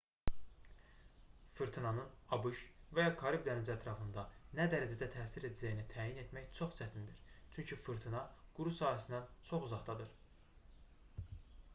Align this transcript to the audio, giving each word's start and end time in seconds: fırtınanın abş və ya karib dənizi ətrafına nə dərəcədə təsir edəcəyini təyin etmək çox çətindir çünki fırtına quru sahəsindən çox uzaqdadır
fırtınanın 1.57 2.07
abş 2.37 2.61
və 2.99 3.03
ya 3.05 3.11
karib 3.19 3.43
dənizi 3.47 3.73
ətrafına 3.73 4.23
nə 4.61 4.65
dərəcədə 4.71 5.09
təsir 5.17 5.45
edəcəyini 5.51 5.85
təyin 5.93 6.23
etmək 6.23 6.49
çox 6.61 6.73
çətindir 6.81 7.21
çünki 7.57 7.79
fırtına 7.89 8.23
quru 8.59 8.75
sahəsindən 8.81 9.29
çox 9.53 9.69
uzaqdadır 9.71 10.19